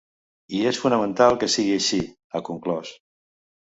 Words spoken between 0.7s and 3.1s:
és fonamental que sigui així, ha conclòs.